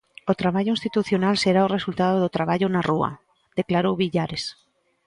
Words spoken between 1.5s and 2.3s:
o resultado